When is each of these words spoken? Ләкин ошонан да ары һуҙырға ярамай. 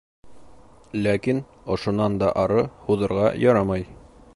Ләкин 1.01 1.43
ошонан 1.75 2.19
да 2.25 2.33
ары 2.45 2.67
һуҙырға 2.89 3.33
ярамай. 3.49 3.91